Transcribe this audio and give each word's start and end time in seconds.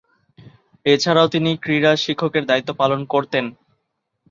এছাড়াও 0.85 1.27
তিনি 1.27 1.51
ক্রীড়া 1.63 1.91
শিক্ষকের 2.03 2.43
দায়িত্ব 2.45 2.71
পালন 2.81 3.01
করতেন। 3.13 3.45